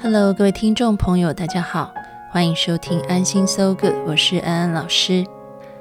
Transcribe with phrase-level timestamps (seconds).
[0.00, 1.92] Hello，各位听众朋友，大家好，
[2.30, 5.26] 欢迎收听安心 So Good，我是安安老师。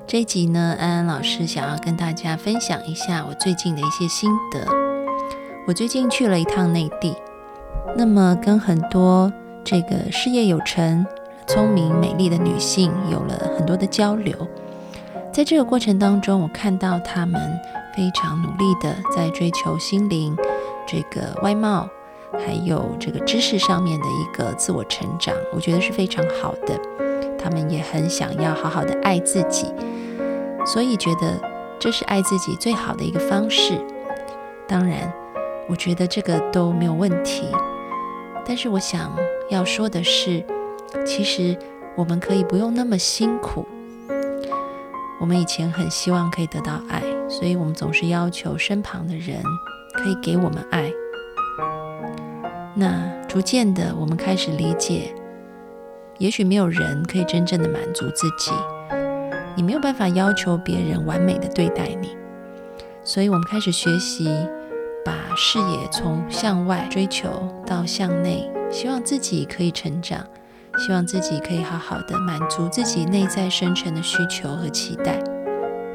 [0.07, 4.67] 这一集呢，安安老师想要跟大家分享一下我最近的一些心得。
[5.67, 7.15] 我最近去了一趟内地，
[7.95, 9.31] 那么跟很多
[9.63, 11.05] 这个事业有成、
[11.45, 14.35] 聪明美丽的女性有了很多的交流。
[15.31, 17.39] 在这个过程当中，我看到她们
[17.95, 20.35] 非常努力的在追求心灵、
[20.87, 21.87] 这个外貌。
[22.33, 26.79] 还有这个知识上面的一个自我成长，我觉得是非常好的。
[27.37, 29.71] 他们也很想要好好的爱自己，
[30.65, 31.39] 所以觉得
[31.79, 33.73] 这是爱自己最好的一个方式。
[34.67, 35.11] 当然，
[35.69, 37.47] 我觉得这个都没有问题。
[38.45, 39.11] 但是我想
[39.49, 40.43] 要说的是，
[41.05, 41.57] 其实
[41.95, 43.65] 我们可以不用那么辛苦。
[45.19, 49.41] 我们以前很希望可以得到爱，所以我们总是要求身旁的人
[49.93, 50.91] 可以给我们爱。
[52.79, 55.11] 那逐渐的，我们开始理解，
[56.19, 58.51] 也许没有人可以真正的满足自己，
[59.55, 62.15] 你没有办法要求别人完美的对待你，
[63.03, 64.29] 所以我们开始学习，
[65.03, 67.27] 把视野从向外追求
[67.65, 70.23] 到向内，希望自己可以成长，
[70.77, 75.19] 希望自己可以好好的满足自己内在深沉的需求和期待，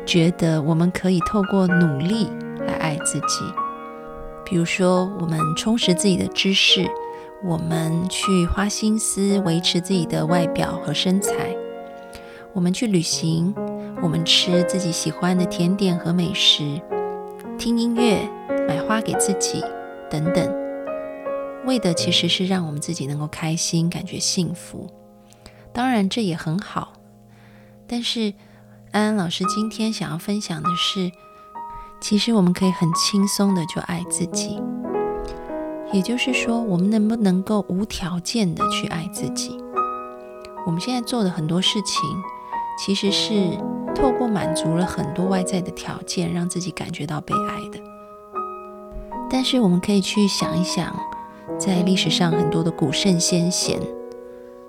[0.05, 2.29] 觉得我们可以透过努力
[2.67, 3.45] 来爱自己。
[4.53, 6.87] 比如说，我们充实自己的知识，
[7.43, 11.57] 我们去花心思维持自己的外表和身材，
[12.53, 13.55] 我们去旅行，
[14.03, 16.79] 我们吃自己喜欢的甜点和美食，
[17.57, 18.29] 听音乐，
[18.69, 19.65] 买花给自己，
[20.11, 20.55] 等等，
[21.65, 24.87] 为的其实是让我们自己能够开心，感觉幸福。
[25.73, 26.93] 当然，这也很好。
[27.87, 28.35] 但是，
[28.91, 31.11] 安安老师今天想要分享的是。
[32.03, 34.61] 其实我们可以很轻松的就爱自己，
[35.93, 39.57] 也就是说，我们能不能够无条件的去爱自己？
[40.67, 42.03] 我们现在做的很多事情，
[42.77, 43.57] 其实是
[43.95, 47.81] 透过满足了很多外在的条件，让自己感觉到被爱的。
[49.31, 50.93] 但是我们可以去想一想，
[51.57, 53.81] 在历史上很多的古圣先贤，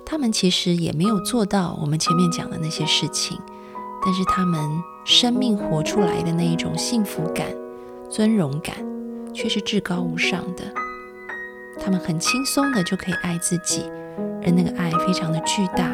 [0.05, 3.39] 他们其实也没有做到我们前面讲的那些事情。
[4.05, 4.59] 但是他们
[5.05, 7.47] 生命活出来的那一种幸福感、
[8.09, 8.75] 尊荣感，
[9.33, 10.63] 却是至高无上的。
[11.79, 13.89] 他们很轻松的就可以爱自己，
[14.43, 15.89] 而那个爱非常的巨大，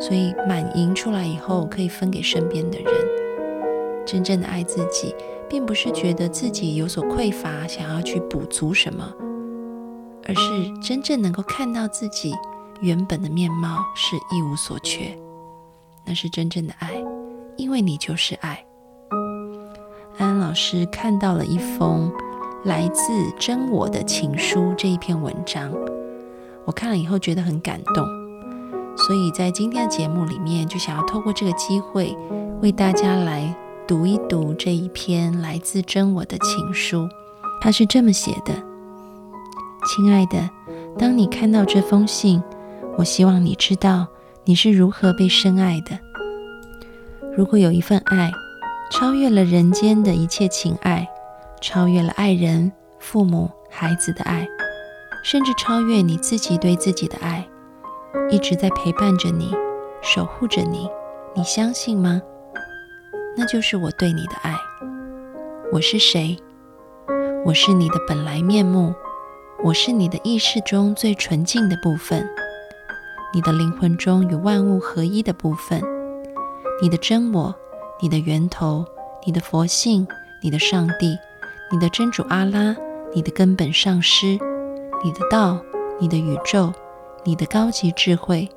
[0.00, 2.86] 所以满盈出来以后可以分给身边的人。
[4.04, 5.14] 真正的爱自己，
[5.48, 9.12] 并不是觉得自己有所匮乏，想要去补足什么，
[10.26, 12.34] 而是真正能够看到自己
[12.80, 15.16] 原本的面貌是一无所缺，
[16.04, 16.90] 那是真正的爱。
[17.56, 18.64] 因为你就是爱。
[20.18, 22.12] 安安老师看到了一封
[22.64, 23.02] 来自
[23.38, 25.72] 真我的情书这一篇文章，
[26.64, 28.06] 我看了以后觉得很感动，
[28.96, 32.16] 所以在今天的节目里面就想要透过这个机会
[32.60, 33.54] 为大家来
[33.86, 37.08] 读一读这一篇来自真我的情书。
[37.60, 38.52] 他是这么写的
[39.86, 40.48] ：“亲爱的，
[40.98, 42.42] 当你看到这封信，
[42.98, 44.06] 我希望你知道
[44.44, 45.98] 你是如何被深爱的。”
[47.34, 48.30] 如果有一份爱，
[48.90, 51.08] 超越了人间的一切情爱，
[51.62, 54.46] 超越了爱人、父母、孩子的爱，
[55.24, 57.48] 甚至超越你自己对自己的爱，
[58.28, 59.56] 一直在陪伴着你、
[60.02, 60.86] 守护着你，
[61.34, 62.20] 你相信吗？
[63.34, 64.54] 那就是我对你的爱。
[65.72, 66.36] 我是谁？
[67.46, 68.92] 我是你的本来面目，
[69.64, 72.28] 我是你的意识中最纯净的部分，
[73.32, 75.82] 你的灵魂中与万物合一的部分。
[76.82, 77.54] 你的真我，
[78.00, 78.84] 你的源头，
[79.24, 80.04] 你的佛性，
[80.42, 81.16] 你的上帝，
[81.70, 82.74] 你的真主阿拉，
[83.14, 84.36] 你的根本上师，
[85.04, 85.60] 你的道，
[86.00, 86.72] 你的宇宙，
[87.22, 88.50] 你的高级智慧，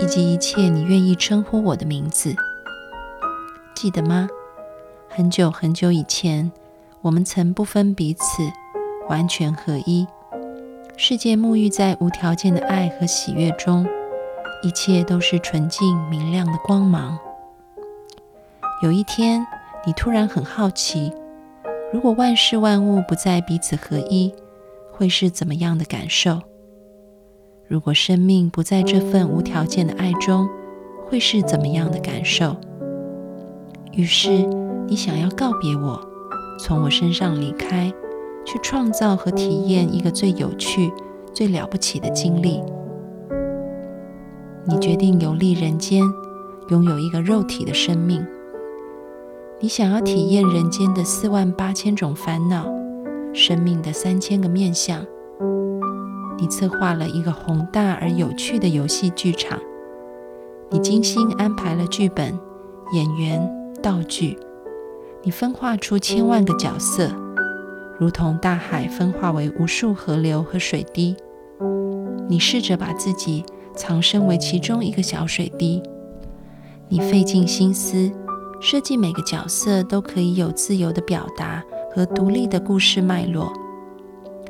[0.00, 2.34] 以及一切你愿意称呼我的名字，
[3.76, 4.28] 记得吗？
[5.08, 6.50] 很久很久以前，
[7.00, 8.42] 我们曾不分彼此，
[9.08, 10.04] 完全合一，
[10.96, 13.86] 世界沐浴在无条件的爱和喜悦中，
[14.64, 17.16] 一切都是纯净明亮的光芒。
[18.82, 19.46] 有一天，
[19.86, 21.12] 你突然很好奇，
[21.92, 24.34] 如果万事万物不再彼此合一，
[24.90, 26.40] 会是怎么样的感受？
[27.68, 30.48] 如果生命不在这份无条件的爱中，
[31.06, 32.56] 会是怎么样的感受？
[33.92, 34.30] 于是，
[34.88, 36.00] 你想要告别我，
[36.58, 37.88] 从我身上离开，
[38.44, 40.92] 去创造和体验一个最有趣、
[41.32, 42.60] 最了不起的经历。
[44.66, 46.02] 你决定游历人间，
[46.70, 48.26] 拥有一个肉体的生命。
[49.62, 52.66] 你想要体验人间的四万八千种烦恼，
[53.32, 55.06] 生命的三千个面相。
[56.36, 59.56] 你策划了一个宏大而有趣的游戏剧场，
[60.68, 62.36] 你精心安排了剧本、
[62.92, 63.48] 演员、
[63.80, 64.36] 道具，
[65.22, 67.08] 你分化出千万个角色，
[68.00, 71.14] 如同大海分化为无数河流和水滴。
[72.28, 73.44] 你试着把自己
[73.76, 75.80] 藏身为其中一个小水滴，
[76.88, 78.10] 你费尽心思
[78.62, 81.60] 设计每个角色都可以有自由的表达
[81.92, 83.52] 和独立的故事脉络。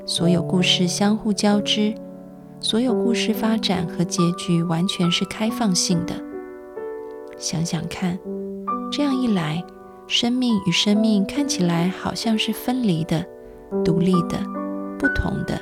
[0.04, 1.94] 所有故事相互交织，
[2.60, 6.14] 所有故事发展和结局完全是开放性的。
[7.38, 8.18] 想想看，
[8.92, 9.64] 这样一来，
[10.06, 13.24] 生命与生命看起来好像是分离的、
[13.82, 14.38] 独立的、
[14.98, 15.58] 不同的。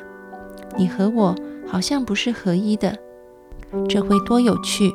[0.77, 1.37] 你和我
[1.69, 2.99] 好像不是合一的，
[3.89, 4.93] 这会多有趣！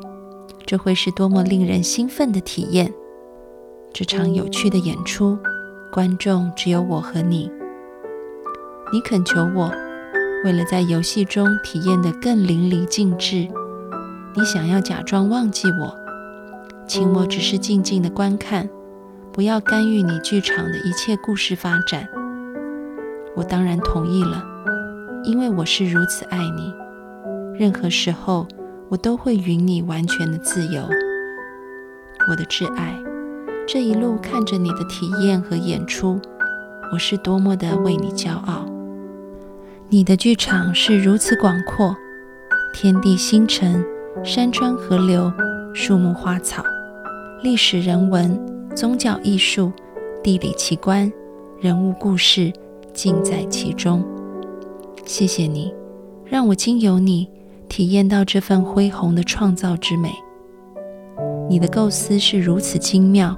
[0.66, 2.92] 这会是多么令人兴奋的体验！
[3.98, 5.40] 这场有趣的演出，
[5.90, 7.50] 观众只有我和你。
[8.92, 9.72] 你恳求我，
[10.44, 13.48] 为了在游戏中体验得更淋漓尽致，
[14.36, 15.96] 你想要假装忘记我，
[16.86, 18.70] 请我只是静静的观看，
[19.32, 22.06] 不要干预你剧场的一切故事发展。
[23.34, 24.44] 我当然同意了，
[25.24, 26.74] 因为我是如此爱你。
[27.58, 28.46] 任何时候，
[28.90, 30.84] 我都会允你完全的自由，
[32.30, 32.94] 我的挚爱。
[33.68, 36.20] 这一路看着你的体验和演出，
[36.94, 38.64] 我是多么的为你骄傲。
[39.90, 41.96] 你的剧场是如此广阔，
[42.76, 43.84] 天地星辰、
[44.24, 45.34] 山川河流、
[45.74, 46.64] 树木花草、
[47.42, 48.40] 历史人文、
[48.76, 49.72] 宗教艺术、
[50.24, 51.12] 地理奇观、
[51.60, 52.54] 人物故事，
[52.94, 54.06] 尽在其中。
[55.06, 55.74] 谢谢你，
[56.24, 57.28] 让我经由你
[57.68, 60.12] 体验到这份恢宏的创造之美。
[61.50, 63.36] 你的构思是如此精妙，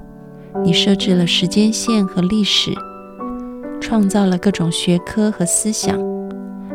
[0.64, 2.72] 你设置了时间线和历史，
[3.80, 5.98] 创造了各种学科和思想。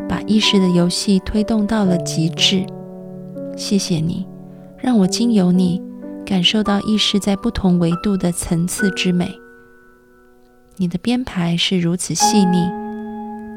[0.08, 2.64] 把意识的游戏推动到了极致。
[3.58, 4.28] 谢谢你，
[4.78, 5.82] 让我经由你
[6.26, 9.32] 感受到意识在不同维度的层次之美。
[10.78, 12.70] 你的编排是如此细腻，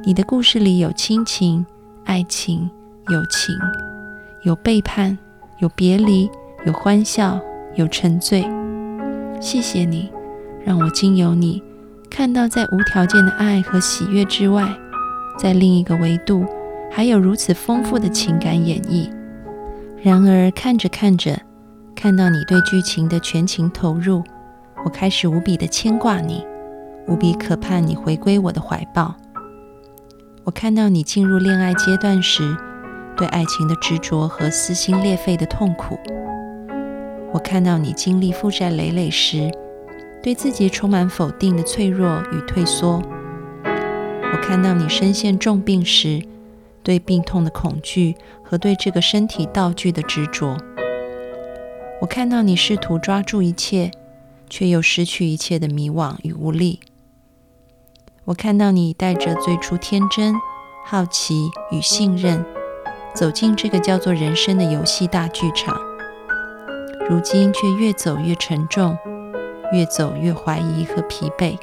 [0.04, 1.66] 你的故事里有亲情、
[2.04, 2.70] 爱情、
[3.08, 3.54] 友情，
[4.44, 5.18] 有背叛，
[5.58, 6.30] 有别离，
[6.64, 7.38] 有欢笑，
[7.74, 8.46] 有沉醉。
[9.40, 10.10] 谢谢你，
[10.64, 11.62] 让我经由你
[12.10, 14.66] 看到在无条件的爱和喜悦之外。
[15.38, 16.46] 在另一个维度，
[16.90, 19.10] 还有如此丰富的情感演绎。
[20.02, 21.38] 然而，看着看着，
[21.94, 24.24] 看到你对剧情的全情投入，
[24.82, 26.42] 我开始无比的牵挂你，
[27.06, 29.14] 无比渴盼你回归我的怀抱。
[30.44, 32.56] 我看到你进入恋爱阶段时，
[33.14, 35.96] 对爱情的执着和撕心裂肺的痛苦；
[37.36, 39.52] 我看到你经历负债累累时，
[40.22, 43.02] 对自己充满否定的脆弱与退缩。
[43.62, 46.22] 我看到你身陷重病时，
[46.82, 50.56] 对病痛的恐惧和对这个身体道具的执着；
[52.00, 53.90] 我看到你试图抓住一切，
[54.48, 56.80] 却又失去一切的迷惘与无力；
[58.24, 60.34] 我看到你带着最初天真、
[60.86, 62.42] 好奇与信任，
[63.14, 65.78] 走进这个叫做人生的游戏大剧场，
[67.08, 68.98] 如今却越走越沉重，
[69.72, 71.56] 越走越怀疑和疲惫。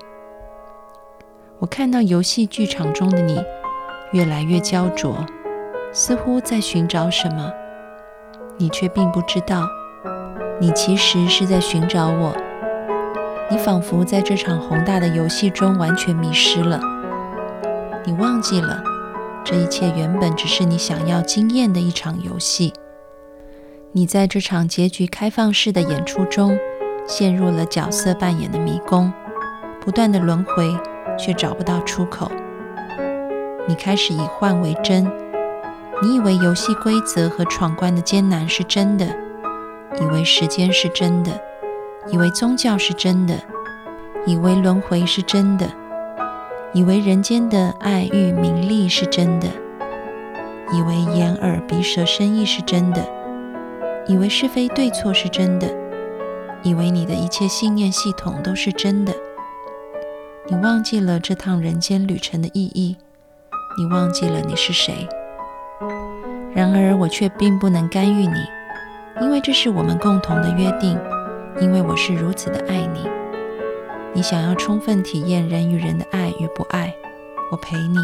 [1.60, 3.44] 我看到游戏剧场中的你
[4.14, 5.26] 越来越焦灼，
[5.92, 7.52] 似乎在寻找什么，
[8.58, 9.68] 你却并不知道，
[10.62, 12.34] 你其实是在寻找我。
[13.52, 16.80] 你仿佛在这场宏大的游戏中完全迷失了，
[18.06, 18.82] 你忘记了
[19.44, 22.72] 这一切原本只是你想要经验的一场游戏。
[23.96, 26.58] 你在这场结局开放式的演出中，
[27.08, 29.14] 陷入了角色扮演的迷宫，
[29.80, 30.76] 不断的轮回。
[31.16, 32.32] 却找不到出口。
[33.68, 35.06] 你开始以幻为真，
[36.02, 39.06] 你以为游戏规则和闯关的艰难是真的，
[40.02, 41.40] 以为时间是真的，
[42.12, 43.36] 以为宗教是真的，
[44.26, 45.70] 以为轮回是真的，
[46.74, 49.48] 以为人间的爱欲名利是真的，
[50.74, 53.06] 以为眼耳鼻舌身意是真的，
[54.08, 55.68] 以为是非对错是真的，
[56.62, 59.14] 以为你的一切信念系统都是真的。
[60.48, 62.98] 你忘记了这趟人间旅程的意义，
[63.78, 65.08] 你忘记了你是谁。
[66.54, 68.36] 然而我却并不能干预你，
[69.22, 71.00] 因为这是我们共同的约定。
[71.62, 73.08] 因为我是如此的爱你，
[74.12, 76.92] 你想要充分体验人与人的爱与不爱，
[77.52, 78.00] 我陪你；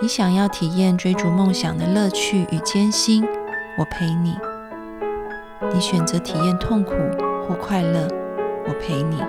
[0.00, 3.22] 你想要体验追逐梦想的乐趣与艰辛，
[3.76, 4.32] 我陪你；
[5.68, 6.94] 你选择体验痛苦
[7.46, 8.08] 或快乐，
[8.66, 9.22] 我陪你。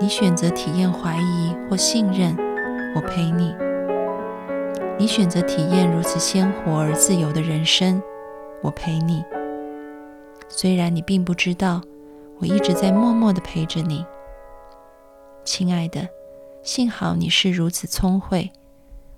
[0.00, 2.36] 你选择体验怀疑或信任，
[2.94, 3.52] 我陪你；
[4.96, 8.00] 你选择体验如此鲜活而自由的人生，
[8.62, 9.24] 我陪你。
[10.48, 11.80] 虽然你并不知道，
[12.38, 14.06] 我一直在默默地陪着你，
[15.44, 16.08] 亲爱的。
[16.62, 18.52] 幸好你是如此聪慧。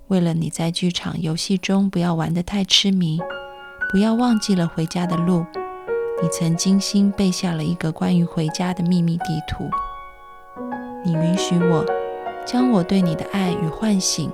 [0.09, 3.21] 为了你在剧场游戏中不要玩得太痴迷，
[3.91, 5.45] 不要忘记了回家的路，
[6.23, 9.69] 你曾精心背下了一个关于回家的秘密地图。
[11.05, 11.85] 你允许我
[12.47, 14.31] 将我对你的爱与唤醒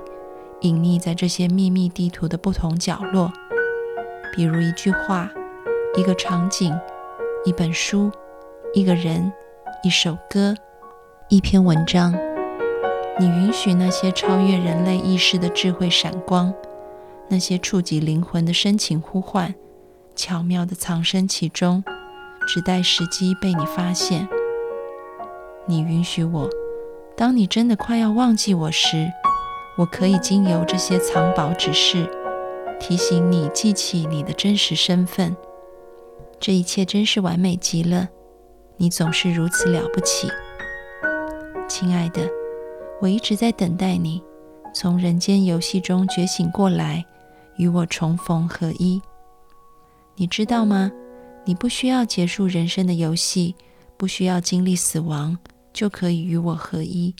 [0.61, 3.33] 隐匿在这些秘密地图的不同角落，
[4.35, 5.31] 比如一句话、
[5.97, 6.77] 一个场景、
[7.43, 8.11] 一本书、
[8.75, 9.33] 一个人、
[9.81, 10.53] 一首歌、
[11.27, 12.13] 一篇文章。
[13.19, 16.53] 你允许那些超越人类意识的智慧闪光，
[17.29, 19.55] 那些触及灵魂的深情呼唤，
[20.19, 21.81] 巧妙的藏身其中，
[22.45, 24.27] 只待时机被你发现。
[25.65, 26.49] 你允许我，
[27.15, 29.09] 当你真的快要忘记我时，
[29.77, 32.05] 我可以经由这些藏宝指示，
[32.81, 35.33] 提醒你记起你的真实身份。
[36.37, 38.09] 这一切真是完美极了，
[38.75, 40.27] 你总是如此了不起，
[41.69, 42.29] 亲爱的。
[42.99, 44.21] 我一直在等待你
[44.73, 47.05] 从人间游戏中觉醒过来，
[47.55, 49.01] 与我重逢合一。
[50.19, 50.91] 你知道吗？
[51.45, 53.55] 你不需要结束人生的游戏，
[53.95, 55.37] 不需要经历死亡，
[55.71, 57.15] 就可以与我合一。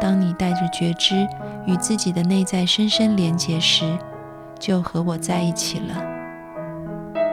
[0.00, 1.26] 当你带着觉知
[1.66, 3.98] 与自己的内在深深连结时，
[4.56, 6.00] 就和我在一起了。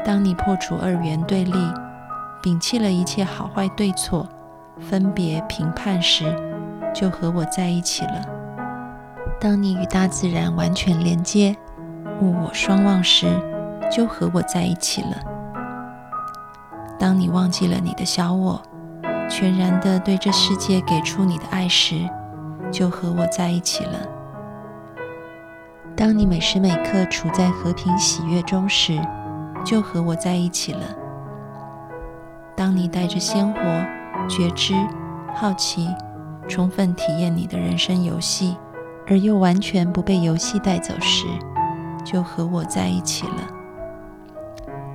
[0.03, 1.53] 当你破除二元对立，
[2.41, 4.27] 摒弃了一切好坏对错、
[4.79, 6.35] 分别评判时，
[6.95, 8.25] 就和我在一起了。
[9.39, 11.55] 当你与大自然完全连接，
[12.21, 13.27] 物我双忘时，
[13.93, 15.17] 就和我在一起了。
[16.97, 18.61] 当你忘记了你的小我，
[19.29, 22.09] 全然的对这世界给出你的爱时，
[22.71, 23.99] 就和我在一起了。
[25.95, 28.99] 当你每时每刻处在和平喜悦中时，
[29.63, 30.81] 就和我在一起了。
[32.55, 33.59] 当你带着鲜活、
[34.27, 34.73] 觉知、
[35.35, 35.87] 好奇。
[36.45, 38.57] 充分体验你的人生游戏，
[39.07, 41.25] 而又完全不被游戏带走时，
[42.03, 43.47] 就和我在一起了，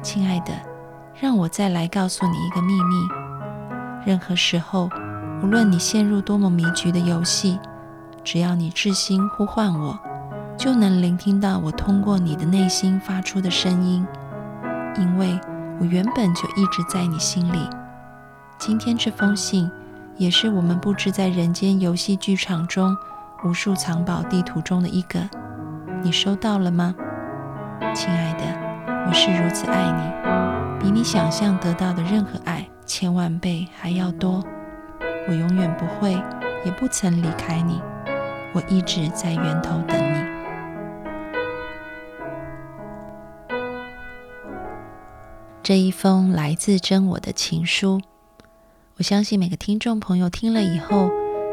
[0.08, 0.54] 亲爱的。
[1.20, 2.94] 让我再来告诉你一个秘密：
[4.06, 4.88] 任何时候，
[5.42, 7.58] 无论你陷入多么迷局的游戏，
[8.24, 9.98] 只要你至心呼唤我，
[10.56, 14.06] 就能聆听到我通过你的内心发出的声音，
[14.96, 15.38] 因为
[15.78, 17.68] 我原本就一直在你心里。
[18.56, 19.70] 今天这封信。
[20.16, 22.96] 也是我们布置在人间游戏剧场中
[23.44, 25.20] 无数藏宝地图中的一个，
[26.02, 26.92] 你收到了吗，
[27.94, 28.67] 亲爱的？
[29.08, 34.44] 我是如此爱你，比你想象得到的任何爱千万倍还要多。
[35.26, 36.12] 我永远不会，
[36.62, 37.80] 也不曾离开你，
[38.52, 40.18] 我一直在源头等你。
[45.62, 48.02] 这一封来自真我的情书。
[48.98, 51.08] 我相信每个听众朋友听了以后，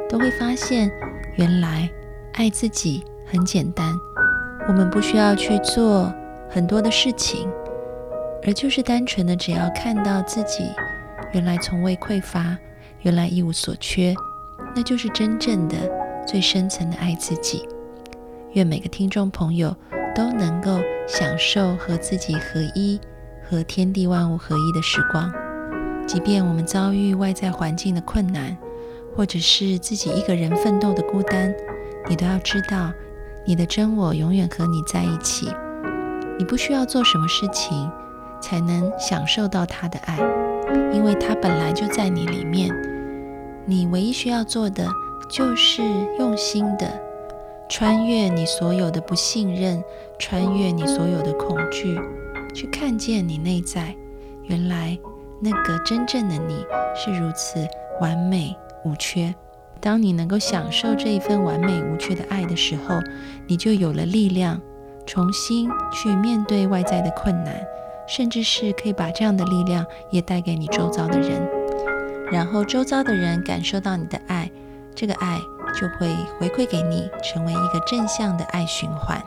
[0.10, 0.92] 都会发现，
[1.38, 1.90] 原来
[2.34, 3.94] 爱自己很简单。
[4.68, 6.14] 我们不需要去做
[6.50, 7.50] 很多的事情，
[8.46, 10.64] 而就是单纯的只要看到自己
[11.34, 12.58] 原来从未匮乏，
[13.02, 14.16] 原来一无所缺，
[14.76, 15.76] 那就是真正的
[16.26, 17.68] 最深层的爱自己。
[18.54, 19.76] 愿每个听众朋友
[20.16, 23.00] 都能够享受和自己合一、
[23.50, 25.30] 和天地万物合一的时光。
[26.08, 28.56] 即便我们遭遇外在环境的困难，
[29.14, 31.54] 或者是自己一个人奋斗的孤单，
[32.08, 32.94] 你都要知道，
[33.46, 35.50] 你的真我永远和你在一起。
[36.38, 37.90] 你不需要做什么事情
[38.42, 40.18] 才能享受到他的爱，
[40.94, 42.70] 因为他本来就在你里面。
[43.66, 44.88] 你唯一需要做的
[45.30, 45.82] 就是
[46.20, 46.88] 用心的
[47.68, 49.84] 穿越你所有的不信任，
[50.20, 52.00] 穿越你所有的恐惧，
[52.54, 53.96] 去看见你内在
[54.44, 54.98] 原来。
[55.42, 56.66] 那个真正的你
[56.96, 57.68] 是如此
[58.00, 59.36] 完美无缺。
[59.82, 63.00] 当你能够享受这一份完美无缺的爱的时候，
[63.46, 64.60] 你就有了力量，
[65.06, 67.56] 重新去面对外在的困难，
[68.08, 71.42] 甚至是可以把这样的力量也带给你周遭的人，
[72.32, 74.50] 然后周遭的人感受到你的爱，
[74.96, 75.40] 这个爱
[75.80, 79.22] 就会回馈给你，成为一个正向的爱循环。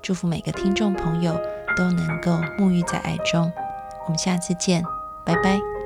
[0.00, 1.40] 祝福每个听众朋友
[1.76, 3.52] 都能够沐浴在爱中。
[4.04, 4.82] 我们下次见。
[5.24, 5.81] 拜拜。